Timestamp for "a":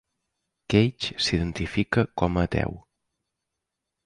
2.41-2.47